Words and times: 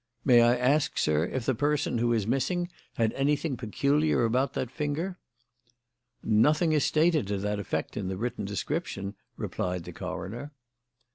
May 0.25 0.41
I 0.41 0.57
ask, 0.57 0.97
sir, 0.97 1.25
if 1.27 1.45
the 1.45 1.53
person 1.53 1.99
who 1.99 2.11
is 2.11 2.25
missing 2.25 2.69
had 2.95 3.13
anything 3.13 3.55
peculiar 3.55 4.23
about 4.25 4.53
that 4.53 4.71
finger?" 4.71 5.19
"Nothing 6.23 6.71
is 6.71 6.83
stated 6.83 7.27
to 7.27 7.37
that 7.37 7.59
effect 7.59 7.95
in 7.95 8.07
the 8.07 8.17
written 8.17 8.43
description," 8.43 9.13
replied 9.37 9.83
the 9.83 9.93
coroner. 9.93 10.53